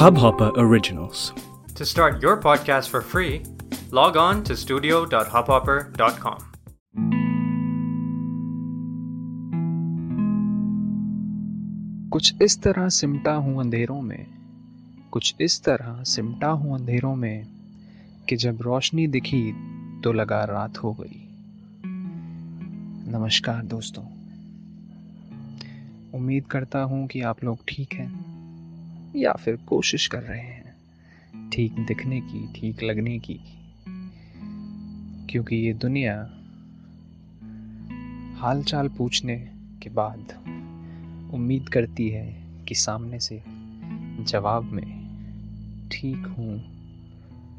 Hubhopper 0.00 0.50
Originals. 0.56 1.34
To 1.74 1.84
start 1.84 2.22
your 2.22 2.38
podcast 2.38 2.88
for 2.88 3.02
free, 3.02 3.42
log 3.90 4.16
on 4.16 4.42
to 4.44 4.56
studio.hubhopper.com. 4.56 6.38
कुछ 12.10 12.42
इस 12.42 12.60
तरह 12.62 12.88
सिमटा 12.88 13.32
हूँ 13.32 13.60
अंधेरों 13.60 14.00
में 14.02 14.26
कुछ 15.10 15.34
इस 15.40 15.62
तरह 15.64 16.02
सिमटा 16.04 16.48
हूँ 16.48 16.74
अंधेरों 16.74 17.14
में 17.16 17.46
कि 18.28 18.36
जब 18.36 18.62
रोशनी 18.62 19.06
दिखी 19.06 19.52
तो 20.04 20.12
लगा 20.12 20.44
रात 20.44 20.78
हो 20.78 20.96
गई 21.00 21.22
नमस्कार 23.12 23.62
दोस्तों 23.62 24.04
उम्मीद 26.14 26.46
करता 26.46 26.82
हूँ 26.82 27.06
कि 27.06 27.20
आप 27.20 27.44
लोग 27.44 27.58
ठीक 27.68 27.92
हैं 27.92 28.19
या 29.16 29.32
फिर 29.32 29.56
कोशिश 29.56 30.06
कर 30.06 30.22
रहे 30.22 30.40
हैं, 30.40 30.76
ठीक 31.50 31.72
दिखने 31.72 32.20
की, 32.20 32.52
ठीक 32.52 32.82
लगने 32.82 33.18
की। 33.18 33.40
क्योंकि 35.30 35.56
ये 35.56 35.72
दुनिया 35.72 36.30
हाल 38.40 38.62
चाल 38.62 38.88
पूछने 38.88 39.36
के 39.82 39.90
बाद 39.90 40.32
उम्मीद 41.34 41.68
करती 41.68 42.08
है 42.08 42.42
कि 42.68 42.74
सामने 42.74 43.20
से 43.20 43.42
जवाब 44.24 44.64
में 44.64 45.00
ठीक 45.92 46.26
हूँ, 46.38 46.64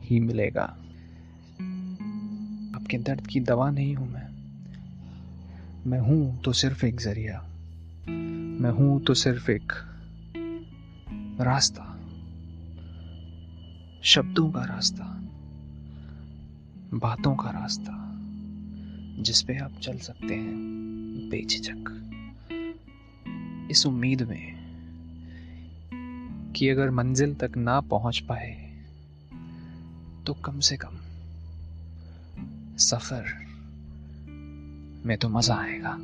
ही 0.01 0.19
मिलेगा। 0.19 0.77
आपके 2.75 2.97
दर्द 2.97 3.27
की 3.27 3.39
दवा 3.39 3.71
नहीं 3.71 3.95
हूँ 3.95 4.09
मैं। 4.11 4.31
मैं 5.87 5.99
हूँ 5.99 6.41
तो 6.41 6.53
सिर्फ़ 6.53 6.85
एक 6.85 6.99
ज़रिया। 6.99 7.45
मैं 8.61 8.71
हूँ 8.71 9.03
तो 9.03 9.13
सिर्फ़ 9.13 9.51
एक 9.51 9.71
रास्ता। 11.43 11.99
शब्दों 14.03 14.51
का 14.51 14.63
रास्ता। 14.63 15.03
बातों 16.93 17.35
का 17.35 17.49
रास्ता। 17.49 18.11
जिस 19.23 19.41
पे 19.41 19.57
आप 19.57 19.71
चल 19.81 19.97
सकते 19.97 20.35
हैं, 20.35 20.55
बेझिझक। 21.29 21.97
इस 23.71 23.85
उम्मीद 23.85 24.21
में 24.21 24.61
कि 26.55 26.69
अगर 26.69 26.89
मंजिल 26.89 27.35
तक 27.35 27.51
ना 27.57 27.81
पहुँच 27.81 28.19
पाए 28.19 28.83
तो 30.27 30.33
कम 30.33 30.59
से 30.59 30.77
कम 30.77 30.97
सफ़र 32.77 33.23
में 35.05 35.17
तो 35.17 35.29
मज़ा 35.29 35.55
आएगा। 35.55 35.97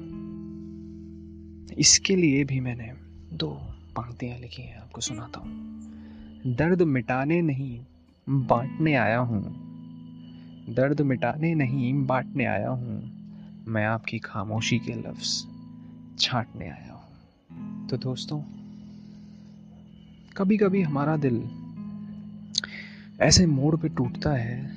इसके 1.77 2.15
लिए 2.15 2.43
भी 2.43 2.59
मैंने 2.59 2.93
दो 3.37 3.76
पंक्तियाँ 3.97 4.37
लिखी 4.39 4.61
हैं 4.61 4.77
आपको 4.81 5.01
सुनाता 5.01 5.39
हूँ। 5.39 6.53
दर्द 6.55 6.81
मिटाने 6.81 7.41
नहीं, 7.41 7.79
बांटने 8.29 8.95
आया 8.95 9.17
हूँ। 9.17 9.67
दर्द 10.69 11.01
मिटाने 11.01 11.55
नहीं, 11.55 12.05
बांटने 12.05 12.45
आया 12.45 12.69
हूँ। 12.69 13.17
मैं 13.67 13.85
आपकी 13.85 14.19
खामोशी 14.19 14.79
के 14.79 14.93
लफ्ज 14.93 15.47
छांटने 16.19 16.69
आया 16.69 16.93
हूँ। 16.93 17.87
तो 17.87 17.97
दोस्तों 17.97 18.41
कभी 20.37 20.57
कभी 20.57 20.81
हमारा 20.81 21.17
दिल 21.17 21.49
ऐसे 23.21 23.45
मोड़ 23.45 23.75
पे 23.75 23.89
टूटता 23.89 24.31
है 24.31 24.71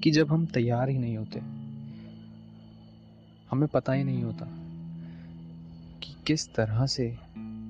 कि 0.00 0.10
जब 0.10 0.32
हम 0.32 0.46
तैयार 0.46 0.88
ही 0.88 0.98
नहीं 0.98 1.16
होते, 1.16 1.40
हमें 3.50 3.68
पता 3.68 3.92
ही 3.92 4.04
नहीं 4.04 4.22
होता 4.22 4.46
कि 6.02 6.16
किस 6.26 6.54
तरह 6.54 6.86
से 6.86 7.25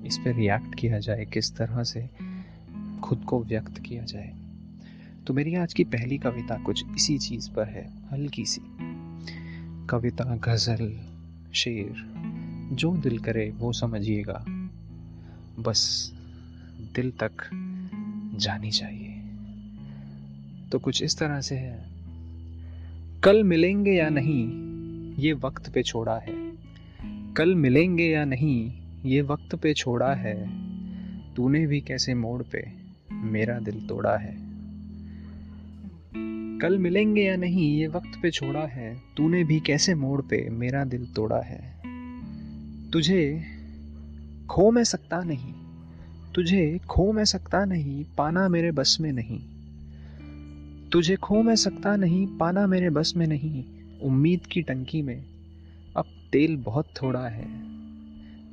इस 0.07 0.17
पर 0.17 0.35
रिएक्ट 0.35 0.75
किया 0.75 0.99
जाए, 0.99 1.25
किस 1.25 1.55
तरह 1.55 1.83
से 1.83 2.09
खुद 3.03 3.19
को 3.19 3.43
व्यक्त 3.43 3.79
किया 3.79 4.03
जाए। 4.03 4.35
तो 5.27 5.33
मेरी 5.33 5.55
आज 5.55 5.73
की 5.73 5.83
पहली 5.83 6.17
कविता 6.17 6.63
कुछ 6.63 6.83
इसी 6.95 7.17
चीज़ 7.17 7.51
पर 7.51 7.67
है, 7.67 7.91
हल्की 8.11 8.45
सी। 8.45 8.61
कविता, 9.89 10.37
गज़ल, 10.37 10.99
शेर, 11.53 11.93
जो 12.71 12.97
दिल 12.97 13.19
करे 13.19 13.49
वो 13.49 13.73
समझिएगा। 13.73 14.45
बस 15.59 16.13
दिल 16.95 17.11
तक 17.11 17.31
जानी 18.35 18.71
चाहिए। 18.71 19.21
तो 20.71 20.79
कुछ 20.79 21.03
इस 21.03 21.17
तरह 21.17 21.41
से 21.41 21.55
है। 21.55 21.89
कल 23.21 23.43
मिलेंगे 23.43 23.91
या 23.91 24.09
नहीं, 24.09 24.47
ये 25.15 25.33
वक्त 25.33 25.73
पे 25.73 25.83
छोड़ा 25.83 26.17
है। 26.17 26.51
कल 27.33 27.55
मिलेंगे 27.55 28.05
या 28.05 28.25
नहीं 28.25 28.86
ये 29.05 29.21
वक्त 29.21 29.55
पे 29.55 29.73
छोड़ा 29.73 30.13
है। 30.13 30.49
तूने 31.35 31.67
भी 31.67 31.81
कैसे 31.81 32.13
मोड़ 32.13 32.43
पे? 32.43 32.71
मेरा 33.11 33.59
दिल 33.59 33.87
तोड़ा 33.87 34.17
है। 34.17 34.37
कल 36.59 36.77
मिलेंगे 36.77 37.23
या 37.23 37.35
नहीं, 37.35 37.77
ये 37.77 37.87
वक्त 37.87 38.19
पे 38.21 38.31
छोड़ा 38.31 38.65
है। 38.65 39.01
तूने 39.17 39.43
भी 39.43 39.59
कैसे 39.59 39.95
मोड़ 39.95 40.21
पे? 40.21 40.49
मेरा 40.49 40.85
दिल 40.85 41.05
तोड़ा 41.05 41.41
है। 41.41 41.77
तुझे 42.91 43.43
खो 44.49 44.71
मैं 44.71 44.83
सकता 44.83 45.23
नहीं। 45.23 45.53
तुझे 46.35 46.79
खो 46.89 47.11
मैं 47.11 47.25
सकता 47.25 47.65
नहीं, 47.65 48.05
पाना 48.17 48.49
मेरे 48.49 48.71
बस 48.71 48.97
में 49.01 49.11
नहीं। 49.11 49.39
तुझे 50.89 51.15
खो 51.15 51.43
मैं 51.43 51.55
सकता 51.55 51.95
नहीं, 51.95 52.27
पाना 52.27 52.67
मेरे 52.67 52.89
बस 52.89 53.13
में 53.17 53.27
नहीं। 53.27 53.63
उम्मीद 54.03 54.45
की 54.45 54.61
टंकी 54.61 55.01
में। 55.01 55.25
अब 55.97 56.05
तेल 56.31 56.57
बहुत 56.57 56.85
थोड़ा 57.01 57.27
है। 57.27 57.77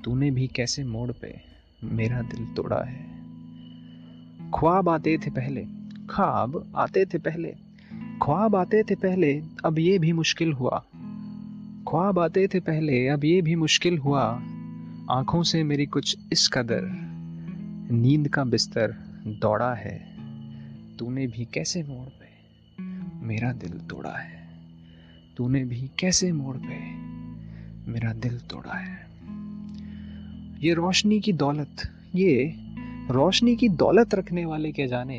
तूने 0.05 0.31
भी 0.31 0.47
कैसे 0.47 0.85
मोड़ 0.85 1.13
पे 1.13 1.41
मेरा 1.85 2.23
दिल 2.23 2.47
तोड़ा 2.47 2.85
है? 2.85 3.07
ख्वाब 4.51 4.89
आते 4.89 5.19
थे 5.19 5.31
पहले, 5.31 5.67
ख्वाब 6.11 6.73
आते 6.77 7.05
थे 7.05 7.19
पहले, 7.19 7.57
ख्वाब 8.23 8.57
आते 8.57 8.83
थे 8.83 8.95
पहले, 8.95 9.43
अब 9.65 9.79
ये 9.79 9.99
भी 9.99 10.13
मुश्किल 10.13 10.53
हुआ। 10.53 10.85
ख्वाब 11.89 12.19
आते 12.19 12.49
थे 12.55 12.61
पहले, 12.61 13.09
अब 13.09 13.25
ये 13.25 13.43
भी 13.43 13.55
मुश्किल 13.55 13.99
हुआ। 13.99 14.23
आँखों 15.11 15.43
से 15.43 15.65
मेरी 15.65 15.87
कुछ 15.87 16.19
इस 16.33 16.49
कदर, 16.49 16.81
नींद 17.91 18.29
का 18.29 18.45
बिस्तर 18.45 18.93
दौड़ा 19.27 19.75
है। 19.75 20.17
तूने 20.97 21.27
भी 21.27 21.45
कैसे 21.45 21.83
मोड़ 21.83 22.09
पे 22.09 22.27
मेरा 23.27 23.53
दिल 23.53 23.79
तोड़ा 23.79 24.19
है? 24.19 24.49
तूने 25.37 25.65
भी 25.65 25.91
कैसे 25.99 26.33
मोड़ 26.33 26.57
पे 26.57 26.93
मेरा 27.93 28.13
दिल 28.13 28.39
तोड़ा 28.39 28.75
है? 28.75 29.14
ये 30.61 30.75
रोशनी 30.75 31.21
की 31.21 31.33
दौलत, 31.33 31.83
ये 32.15 32.55
रोशनी 33.11 33.57
की 33.57 33.69
दौलत 33.69 34.15
रखने 34.15 34.45
वाले 34.45 34.73
क्या 34.73 34.87
जाने, 34.87 35.17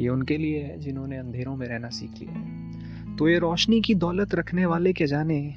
ये 0.00 0.08
उनके 0.08 0.36
लिए 0.36 0.62
है 0.62 0.78
जिन्होंने 0.80 1.16
अंधेरों 1.16 1.56
में 1.56 1.66
रहना 1.66 1.88
सीख 1.88 2.18
लिया 2.20 2.32
है। 2.32 3.16
तो 3.16 3.28
ये 3.28 3.38
रोशनी 3.38 3.80
की 3.80 3.94
दौलत 3.94 4.34
रखने 4.34 4.66
वाले 4.66 4.92
क्या 4.92 5.06
जाने 5.06 5.54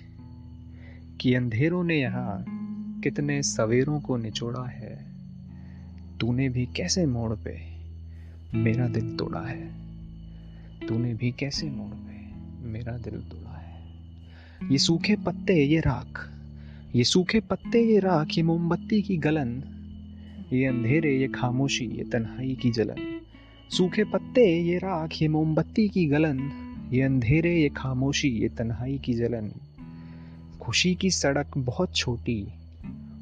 कि 1.22 1.34
अंधेरों 1.34 1.84
ने 1.84 2.00
यहाँ 2.00 2.46
कितने 3.04 3.42
सवेरों 3.44 4.00
को 4.00 4.18
निचोड़ा 4.18 4.66
है, 4.66 5.06
तूने 6.20 6.50
भी 6.50 6.66
कैसे 6.66 7.06
मोड़ 7.06 7.34
पे 7.34 7.58
मेरा 8.54 8.88
दिल 8.88 9.16
तोड़ा 9.16 9.40
है? 9.40 9.68
तूने 10.88 11.14
भी 11.14 11.32
कैसे 11.32 11.70
मोड़ 11.70 11.94
पे 11.96 12.68
मेरा 12.68 12.98
दिल 12.98 13.20
तोड़ा 13.22 13.58
है? 13.58 14.72
ये 14.72 14.78
सूखे 14.78 15.16
पत्ते, 15.16 15.64
ये 15.66 15.80
राख 15.80 16.32
ये 16.96 17.04
सूखे 17.04 17.40
पत्ते, 17.40 17.82
ये 17.84 18.00
राख, 18.00 18.28
ये 18.38 18.44
मोमबत्ती 18.44 19.02
की 19.02 19.18
गलन, 19.18 19.64
ये 20.54 20.66
अंधेरे, 20.66 21.18
ये 21.18 21.28
खामोशी, 21.28 21.86
ये 21.86 22.04
तन्हाई 22.04 22.56
की 22.56 22.72
जलन। 22.72 23.22
सूखे 23.70 24.04
पत्ते, 24.04 24.62
ये 24.62 24.78
राख, 24.78 25.22
ये 25.22 25.28
मोमबत्ती 25.28 25.90
की 25.90 26.06
गलन, 26.06 26.52
ये 26.94 27.02
अंधेरे, 27.02 27.62
ये 27.62 27.70
खामोशी, 27.70 28.28
ये 28.28 28.50
तन्हाई 28.50 28.98
की 28.98 29.14
जलन। 29.14 29.52
खुशी 30.62 30.96
की 30.96 31.10
सड़क 31.10 31.48
बहुत 31.58 31.96
छोटी 31.96 32.48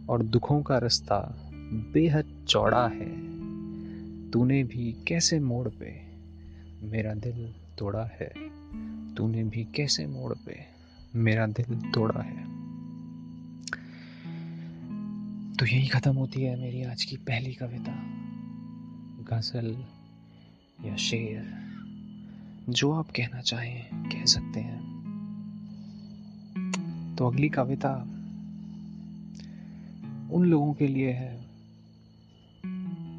और 0.09 0.23
दुखों 0.23 0.61
का 0.61 0.77
रास्ता 0.77 1.49
बेहद 1.63 2.45
चौड़ा 2.47 2.87
है। 2.87 3.09
तूने 4.31 4.63
भी 4.63 4.95
कैसे 5.07 5.39
मोड़ 5.39 5.69
पे? 5.69 6.01
मेरा 6.83 7.13
दिल 7.13 7.53
तोड़ा 7.77 8.09
है। 8.19 8.33
तूने 9.15 9.43
भी 9.43 9.67
कैसे 9.75 10.05
मोड़ 10.07 10.33
पे? 10.33 10.59
मेरा 11.15 11.47
दिल 11.47 11.75
तोड़ा 11.75 12.21
है। 12.21 12.62
तो 15.59 15.65
यही 15.65 15.87
खत्म 15.87 16.15
होती 16.15 16.41
है 16.41 16.59
मेरी 16.59 16.83
आज 16.83 17.03
की 17.03 17.17
पहली 17.17 17.53
कविता। 17.53 17.91
गज़ल 19.29 19.85
या 20.85 20.95
शेर, 20.95 21.53
जो 22.69 22.91
आप 22.91 23.07
कहना 23.15 23.41
चाहें, 23.41 24.09
कह 24.09 24.25
सकते 24.25 24.59
हैं। 24.59 24.93
तो 27.15 27.27
अगली 27.27 27.49
कविता 27.49 27.93
उन 30.31 30.45
लोगों 30.45 30.73
के 30.73 30.87
लिए 30.87 31.11
है। 31.11 31.37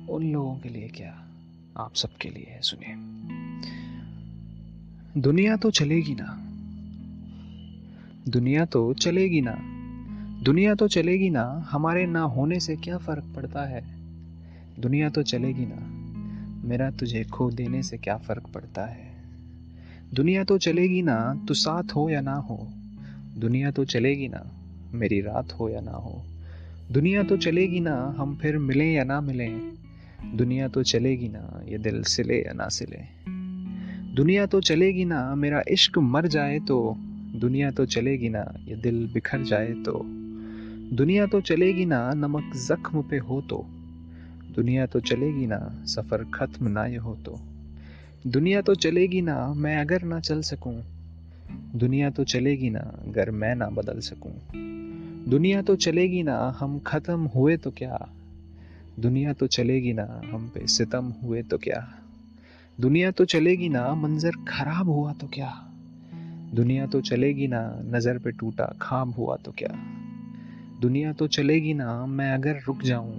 उन 0.09 0.33
लोगों 0.33 0.59
के 0.59 0.69
लिए 0.69 0.89
क्या 0.89 1.29
आप 1.77 1.95
सबके 1.95 2.31
लिए 2.31 2.47
है, 2.51 2.63
सुनिए। 2.63 2.95
दुनिया 5.21 5.57
तो 5.57 5.71
चलेगी 5.71 6.17
ना। 6.21 6.41
दुनिया 8.31 8.65
तो 8.65 8.95
चलेगी 8.95 9.41
ना। 9.41 9.84
दुनिया 10.45 10.75
तो 10.75 10.89
चलेगी 10.89 11.31
ना, 11.31 11.69
हमारे 11.71 12.07
ना 12.07 12.21
होने 12.21 12.61
से 12.61 12.77
क्या 12.77 12.99
फ़र्क 12.99 13.25
पड़ता 13.37 13.63
है? 13.63 13.85
दुनिया 14.79 15.11
तो 15.11 15.23
चलेगी 15.23 15.67
ना, 15.67 15.77
मेरा 16.69 16.91
तुझे 16.91 17.25
खो 17.25 17.51
देने 17.51 17.83
से 17.83 17.99
क्या 17.99 18.17
फ़र्क 18.17 18.43
पड़ता 18.55 18.87
है? 18.87 19.15
दुनिया 20.15 20.45
तो 20.45 20.59
चलेगी 20.59 21.03
ना, 21.03 21.45
तू 21.49 21.55
साथ 21.55 21.83
हो 21.97 22.11
या 22.11 22.21
ना 22.21 22.35
हो? 22.35 22.69
दुनिया 23.37 23.71
तो 23.71 23.85
चलेगी 23.85 24.29
ना, 24.29 24.51
मेरी 24.95 25.21
रात 25.21 25.53
हो 25.53 25.69
या 25.69 25.81
ना 25.81 25.93
हो? 25.93 26.25
दुनिया 26.93 27.23
तो 27.23 27.37
चलेगी 27.37 27.81
ना, 27.81 28.15
हम 28.19 28.37
फिर 28.37 28.59
मिलें 28.59 28.93
या 28.93 29.05
ना 29.05 29.21
मिलें? 29.21 29.73
दुनिया 30.35 30.69
तो 30.69 30.83
चलेगी 30.83 31.29
ना, 31.29 31.63
ये 31.69 31.79
दिल 31.79 32.03
सिले 32.03 32.39
या 32.39 32.53
ना 32.53 32.69
सिले? 32.69 33.01
दुनिया 34.15 34.47
तो 34.47 34.61
चलेगी 34.61 35.05
ना, 35.05 35.35
मेरा 35.35 35.63
इश्क 35.69 35.99
मर 35.99 36.27
जाए 36.27 36.59
तो? 36.59 36.97
दुनिया 37.37 37.71
तो 37.71 37.87
चलेगी 37.87 38.29
ना, 38.29 38.55
ये 38.69 38.77
दिल 38.77 39.11
बिखर 39.15 39.43
जाए 39.43 39.73
तो? 39.73 40.24
दुनिया 40.95 41.27
तो 41.27 41.41
चलेगी 41.41 41.85
ना 41.85 42.13
नमक 42.15 42.57
जख्म 42.57 43.03
पे 43.03 43.19
हो 43.19 43.41
तो। 43.41 43.67
दुनिया 44.55 44.87
तो 44.87 45.01
चलेगी 45.01 45.47
ना 45.47 45.85
सफ़र 45.87 46.25
ख़त्म 46.35 46.69
ना 46.69 46.87
ये 46.87 46.97
हो 46.97 47.15
तो। 47.15 47.41
दुनिया 48.27 48.61
तो 48.61 48.75
चलेगी 48.75 49.21
ना 49.21 49.55
मैं 49.55 49.77
अगर 49.77 50.03
ना 50.03 50.21
चल 50.21 50.41
सकूँ। 50.43 50.83
दुनिया 51.75 52.11
तो 52.11 52.25
चलेगी 52.25 52.71
ना 52.71 52.81
अगर 52.81 53.31
मैं 53.31 53.55
ना 53.55 53.67
बदल 53.67 54.01
सकूँ। 54.01 54.33
दुनिया 55.31 55.63
तो 55.63 55.77
चलेगी 55.77 56.23
ना 56.23 56.57
हम 56.61 56.79
ख़त्म 56.79 57.21
हुए 57.21 57.57
तो 57.57 57.71
क्या? 57.71 58.09
दुनिया 58.99 59.33
तो 59.33 59.47
चलेगी 59.47 59.93
ना 59.93 60.23
हम 60.33 60.49
पे 60.49 60.67
सितम 60.67 61.15
हुए 61.23 61.43
तो 61.43 61.59
क्या? 61.59 61.95
दुनिया 62.81 63.11
तो 63.11 63.25
चलेगी 63.25 63.69
ना 63.69 63.95
मंजर 63.95 64.33
खराब 64.49 64.89
हुआ 64.89 65.13
तो 65.13 65.27
क्या? 65.27 65.53
दुनिया 66.55 66.87
तो 66.87 67.01
चलेगी 67.01 67.47
ना 67.47 67.83
नज़र 67.85 68.19
पे 68.19 68.31
टूटा 68.31 68.77
खाब 68.83 69.11
हुआ 69.11 69.37
तो 69.37 69.53
क्या? 69.53 70.01
दुनिया 70.85 71.13
तो 71.13 71.27
चलेगी 71.27 71.75
ना, 71.75 72.07
मैं 72.07 72.33
अगर 72.33 72.61
रुक 72.67 72.83
जाऊँ, 72.83 73.15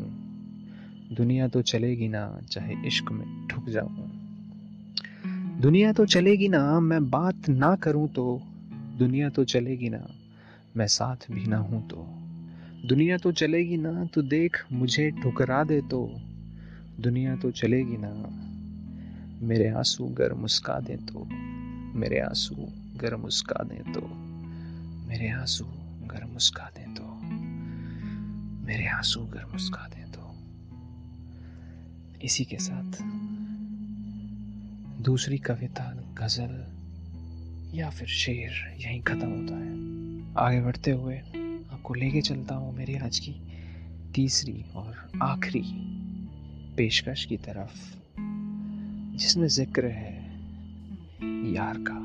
दुनिया 1.12 1.48
तो 1.48 1.62
चलेगी 1.62 2.08
ना, 2.08 2.42
चाहे 2.52 2.88
इश्क 2.88 3.12
में 3.12 3.48
ठुक 3.48 3.70
जाऊँ। 3.70 4.12
दुनिया 5.62 5.94
तो 5.94 6.06
चलेगी 6.06 6.48
ना, 6.48 6.80
मैं 6.80 7.10
बात 7.10 7.50
ना 7.50 7.76
करूँ 7.76 8.08
तो 8.08 8.42
दुनिया 8.72 9.30
तो 9.30 9.44
चलेगी 9.44 9.90
ना, 9.90 10.08
मैं 10.78 10.88
साथ 10.88 11.16
भी 11.32 11.46
ना 11.46 11.58
हूँ 11.58 11.88
तो। 11.88 12.08
दुनिया 12.88 13.18
तो 13.18 13.32
चलेगी 13.32 13.78
ना 13.78 14.06
तो 14.06 14.22
देख 14.22 14.58
मुझे 14.72 15.12
ठुकरा 15.12 15.64
दे 15.64 15.82
तो। 15.82 16.12
दुनिया 17.00 17.36
तो 17.36 17.52
चलेगी 17.52 17.98
ना, 18.00 18.30
मेरे 19.48 19.70
आँसू 19.70 20.06
गर 20.06 20.34
मुस्का 20.34 20.80
दे 20.80 20.96
तो। 20.96 21.30
मेरे 22.00 22.20
आँसू 22.20 22.56
गर 22.98 23.16
मुस्का 23.16 23.64
दे 23.64 23.94
तो। 23.94 24.02
मेरे 25.08 25.30
आँसू 25.30 25.66
गर 26.08 26.26
मुस्का 26.34 26.64
दे 26.64 26.96
तो। 26.96 27.15
मेरे 28.66 28.86
आँसू 28.88 29.20
गर 29.26 29.46
मुस्का 29.46 29.88
दे 29.88 30.04
तो 30.12 30.24
इसी 32.22 32.44
के 32.46 32.58
साथ 32.58 32.98
दूसरी 35.04 35.38
कविता, 35.38 35.84
गज़ल 36.20 37.78
या 37.78 37.90
फिर 37.90 38.08
शेर 38.08 38.54
यहीं 38.80 39.02
खत्म 39.02 39.30
होता 39.30 39.56
है। 39.56 39.74
आगे 40.38 40.62
बढ़ते 40.62 40.92
हुए 40.92 41.18
आपको 41.18 41.94
लेके 41.94 42.22
चलता 42.22 42.56
हूँ 42.56 42.76
मेरी 42.76 42.96
आज 42.98 43.20
की 43.20 43.36
तीसरी 44.16 44.64
और 44.76 45.10
आखिरी 45.24 45.64
पेशकश 46.78 47.26
की 47.26 47.38
तरफ़, 47.38 47.78
जिसमें 49.18 49.48
ज़िक्र 49.48 49.86
है 49.86 50.14
यार 51.54 51.78
का, 51.88 52.00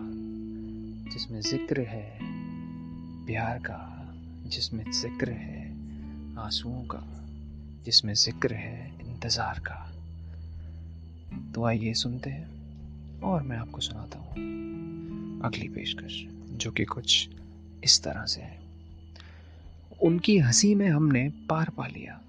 जिसमें 1.10 1.40
ज़िक्र 1.40 1.80
है 1.88 2.04
प्यार 3.26 3.58
का, 3.58 3.80
जिसमें 4.46 4.84
ज़िक्र 4.92 5.30
है 5.30 5.59
आंसुओं 6.40 6.82
का, 6.84 7.26
जिसमें 7.84 8.14
ज़िक्र 8.14 8.54
है 8.54 8.92
इंतज़ार 9.00 9.58
का। 9.58 9.92
तो 11.54 11.64
आइए 11.64 11.94
सुनते 11.94 12.30
हैं 12.30 12.48
और 13.20 13.42
मैं 13.42 13.56
आपको 13.56 13.80
सुनाता 13.80 14.18
हूँ 14.18 14.32
अगली 15.40 15.68
पेशकश, 15.68 16.24
जो 16.58 16.70
कि 16.70 16.84
कुछ 16.84 17.28
इस 17.84 18.02
तरह 18.02 18.24
से 18.24 18.40
है। 18.40 18.60
उनकी 20.02 20.38
हँसी 20.38 20.74
में 20.74 20.88
हमने 20.88 21.28
पार 21.28 21.70
पा 21.76 21.86
लिया। 21.86 22.20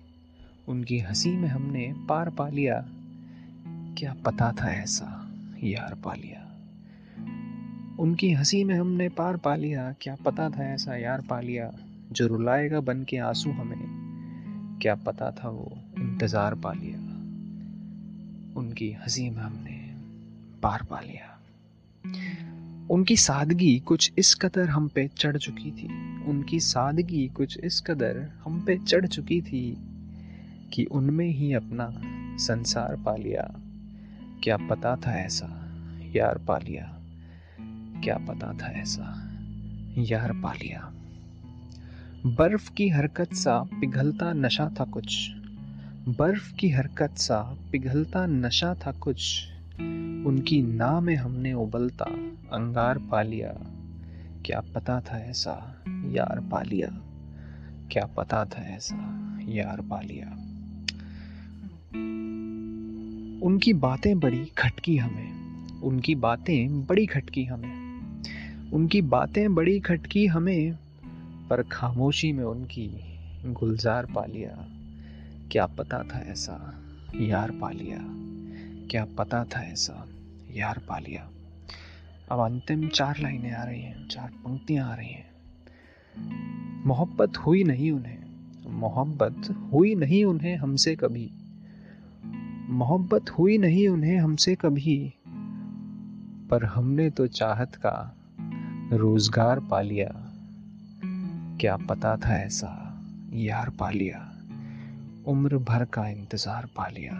उनकी 0.67 0.99
हँसी 0.99 1.31
में 1.31 1.49
हमने 1.49 1.93
पार 2.09 2.29
पा 2.29 2.49
लिया। 2.49 2.85
क्या 3.97 4.13
पता 4.13 4.51
था 4.51 4.73
ऐसा? 4.73 5.31
यार 5.63 5.95
पा 5.95 6.13
लिया। 6.13 6.47
उनकी 7.99 8.33
हँसी 8.33 8.63
में 8.63 8.75
हमने 8.75 9.09
पार 9.09 9.37
पा 9.37 9.55
लिया। 9.55 9.95
क्या 10.01 10.15
पता 10.15 10.49
था 10.49 10.73
ऐसा? 10.73 10.97
यार 10.97 11.21
पा 11.21 11.41
लिया। 11.41 11.71
जो 12.11 12.27
रुलाएगा 12.27 12.79
बन 12.79 13.03
के 13.03 13.17
आँसू 13.17 13.51
हमें। 13.51 13.90
क्या 14.81 14.95
पता 14.95 15.31
था 15.31 15.49
वो 15.49 15.77
इंतज़ार 15.97 16.55
पा 16.55 16.73
लिया। 16.73 16.99
उनकी 18.59 18.91
हँसी 18.91 19.29
में 19.29 19.41
हमने 19.43 19.95
पार 20.63 20.83
पा 20.83 20.99
लिया। 20.99 21.39
उनकी 22.91 23.15
सादगी 23.15 23.79
कुछ 23.79 24.11
इस 24.17 24.35
कदर 24.35 24.69
हम 24.69 24.87
पे 24.87 25.07
चढ़ 25.07 25.37
चुकी 25.37 25.71
थी। 25.71 25.87
उनकी 26.23 26.59
सादगी 26.59 27.27
कुछ 27.27 27.57
इस 27.57 27.81
कदर 27.81 28.31
हम 28.43 28.61
पे 28.65 28.77
चढ़ 28.77 29.07
चुकी 29.07 29.41
थी 29.41 29.77
कि 30.73 30.85
उनमें 30.85 31.29
ही 31.29 31.53
अपना 31.53 31.91
संसार 32.37 32.95
पा 32.95 33.15
लिया। 33.15 33.55
क्या 34.43 34.57
पता 34.57 34.95
था 34.95 35.19
ऐसा? 35.19 35.73
यार 36.15 36.37
पा 36.37 36.57
लिया। 36.57 36.97
क्या 38.03 38.17
पता 38.17 38.53
था 38.53 38.67
ऐसा? 38.67 39.31
यार 39.97 40.33
पा 40.33 40.53
लिया। 40.53 40.93
बर्फ़ 42.25 42.73
की 42.73 42.89
हरकत 42.89 43.33
सा 43.33 43.63
पिघलता 43.63 44.33
नशा 44.33 44.69
था 44.79 44.85
कुछ। 44.85 45.31
बर्फ़ 46.07 46.53
की 46.55 46.69
हरकत 46.69 47.17
सा 47.17 47.57
पिघलता 47.71 48.25
नशा 48.25 48.75
था 48.75 48.91
कुछ। 48.91 49.47
उनकी 50.25 50.61
ना 50.61 50.99
में 50.99 51.15
हमने 51.15 51.53
उबलता 51.53 52.05
अंगार 52.53 52.97
पा 52.97 53.21
लिया। 53.21 53.53
क्या 54.45 54.61
पता 54.75 55.01
था 55.01 55.19
ऐसा? 55.19 55.83
यार 55.87 56.39
पा 56.39 56.61
लिया। 56.61 56.87
क्या 57.91 58.05
पता 58.05 58.45
था 58.45 58.61
ऐसा? 58.61 59.39
यार 59.43 59.81
पा 59.81 60.01
लिया। 60.01 60.27
उनकी 63.45 63.73
बातें 63.73 64.19
बड़ी 64.19 64.45
खटकी 64.45 64.97
हमें। 64.97 65.33
उनकी 65.81 66.15
बातें 66.15 66.85
बड़ी 66.85 67.05
खटकी 67.05 67.45
हमें। 67.45 67.75
उनकी 68.71 69.01
बातें 69.01 69.55
बड़ी 69.55 69.79
खटकी 69.79 70.25
हमें। 70.25 70.77
पर 71.51 71.63
खामोशी 71.63 72.31
में 72.31 72.43
उनकी 72.43 72.91
गुलजार 73.45 74.05
पा 74.05 74.25
लिया। 74.25 74.65
क्या 75.51 75.65
पता 75.65 76.03
था 76.03 76.19
ऐसा? 76.19 76.83
यार 77.15 77.51
पा 77.51 77.69
लिया। 77.69 77.97
क्या 78.87 79.05
पता 79.05 79.43
था 79.43 79.63
ऐसा? 79.63 80.07
यार 80.51 80.81
पा 80.89 80.99
लिया। 80.99 81.29
अब 82.31 82.39
अंतिम 82.39 82.87
चार 82.87 83.19
लाइनें 83.19 83.51
आ 83.51 83.63
रही 83.63 83.81
हैं, 83.81 84.07
चार 84.07 84.29
पंक्तियाँ 84.29 84.91
आ 84.91 84.95
रही 84.95 85.09
हैं। 85.09 85.31
मोहब्बत 86.85 87.37
हुई 87.37 87.63
नहीं 87.63 87.91
उन्हें। 87.91 88.19
मोहब्बत 88.67 89.69
हुई 89.73 89.95
नहीं 89.95 90.25
उन्हें 90.25 90.55
हमसे 90.57 90.95
कभी। 90.95 91.31
मोहब्बत 92.69 93.29
हुई 93.29 93.57
नहीं 93.57 93.87
उन्हें 93.87 94.17
हमसे 94.17 94.55
कभी। 94.55 95.13
पर 96.49 96.65
हमने 96.65 97.09
तो 97.09 97.27
चाहत 97.27 97.75
का 97.75 98.17
रोज़गार 98.93 99.59
पा 99.59 99.81
लिया। 99.81 100.20
क्या 101.61 101.77
पता 101.77 102.17
था 102.17 102.37
ऐसा? 102.37 103.01
यार 103.33 103.69
पा 103.69 103.89
लिया। 103.89 104.33
उम्र 105.27 105.57
भर 105.57 105.85
का 105.85 106.07
इंतज़ार 106.07 106.65
पा 106.65 106.87
लिया। 106.87 107.13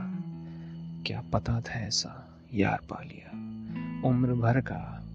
क्या 1.07 1.21
पता 1.33 1.62
था 1.62 1.74
ऐसा? 1.74 2.39
यार 2.53 2.79
पा 2.89 3.03
लिया। 3.03 3.31
उम्र 4.10 4.33
भर 4.33 4.62
का 4.62 5.05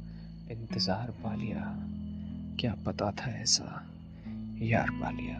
इंतज़ार 0.51 1.11
पा 1.11 1.35
लिया। 1.35 1.75
क्या 2.61 2.75
पता 2.87 3.11
था 3.11 3.31
ऐसा? 3.31 3.87
यार 4.63 4.91
पा 4.91 5.11
लिया। 5.11 5.35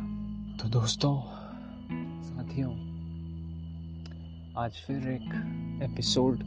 तो 0.57 0.69
दोस्तों, 0.69 1.23
साथियों, 2.23 2.73
आज 4.57 4.73
फिर 4.87 4.97
एक 4.97 5.81
एपिसोड 5.83 6.39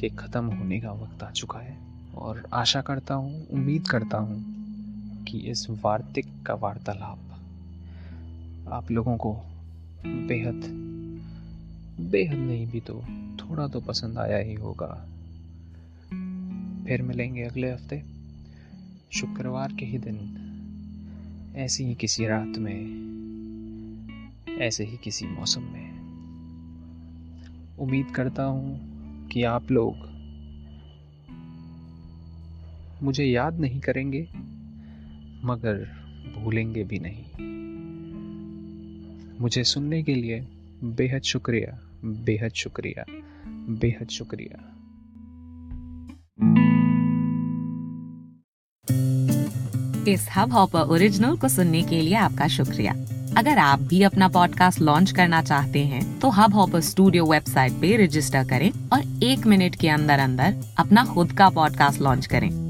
के 0.00 0.08
ख़त्म 0.08 0.46
होने 0.46 0.80
का 0.80 0.92
वक्त 0.92 1.22
आ 1.22 1.30
चुका 1.30 1.58
है 1.58 1.78
और 2.14 2.48
आशा 2.52 2.80
करता 2.80 3.14
हूँ, 3.14 3.48
उम्मीद 3.48 3.88
करता 3.88 4.18
हूँ 4.18 4.59
कि 5.28 5.38
इस 5.38 5.66
वार्तिक 5.70 6.26
का 6.46 6.54
वार्तालाप 6.54 7.18
आप 8.72 8.90
लोगों 8.90 9.16
को 9.16 9.32
बेहद 10.06 10.80
बेहद 12.10 12.38
नहीं 12.38 12.66
भी 12.66 12.80
तो 12.80 13.02
थोड़ा 13.36 13.68
तो 13.68 13.80
पसंद 13.80 14.18
आया 14.18 14.38
ही 14.38 14.54
होगा। 14.54 15.06
फिर 16.86 17.02
मिलेंगे 17.02 17.42
अगले 17.42 17.70
हफ़्ते। 17.70 18.02
शुक्रवार 19.12 19.72
के 19.72 19.86
ही 19.86 19.98
दिन। 19.98 20.46
ऐसी 21.56 21.84
ही 21.84 21.94
किसी 21.94 22.26
रात 22.26 22.58
में, 22.58 23.00
ऐसे 24.60 24.84
ही 24.84 24.96
किसी 24.96 25.26
मौसम 25.26 25.62
में। 25.62 25.90
उम्मीद 27.78 28.06
करता 28.06 28.44
हूँ 28.44 28.90
कि 29.28 29.42
आप 29.42 29.70
लोग 29.70 29.94
मुझे 33.02 33.24
याद 33.24 33.60
नहीं 33.60 33.80
करेंगे। 33.80 34.28
मगर 35.44 35.76
भूलेंगे 36.38 36.84
भी 36.84 36.98
नहीं। 36.98 37.24
मुझे 39.40 39.64
सुनने 39.64 40.02
के 40.02 40.14
लिए 40.14 40.40
बेहद 40.84 41.22
शुक्रिया 41.22 41.78
बेहद 42.04 42.52
शुक्रिया 42.52 43.04
बेहद 43.80 44.08
शुक्रिया। 44.08 44.66
इस 50.08 50.28
हब 50.36 50.52
हॉपर 50.52 50.80
ओरिजिनल 50.80 51.36
को 51.36 51.48
सुनने 51.48 51.82
के 51.82 52.00
लिए 52.00 52.14
आपका 52.14 52.48
शुक्रिया। 52.48 52.92
अगर 53.36 53.58
आप 53.58 53.80
भी 53.80 54.02
अपना 54.02 54.28
पॉडकास्ट 54.28 54.80
लॉन्च 54.80 55.10
करना 55.10 55.42
चाहते 55.42 55.84
हैं 55.84 56.20
तो 56.20 56.30
हब 56.30 56.54
हॉपर 56.54 56.80
स्टूडियो 56.80 57.24
वेबसाइट 57.26 57.72
पे 57.72 57.96
रजिस्टर 58.04 58.44
करें 58.44 58.70
और 58.92 59.24
एक 59.24 59.46
मिनट 59.46 59.76
के 59.76 59.88
अंदर 59.88 60.18
अंदर 60.18 60.56
अपना 60.78 61.04
खुद 61.04 61.32
का 61.32 61.48
पॉडकास्ट 61.48 62.00
लॉन्च 62.00 62.26
करें। 62.26 62.69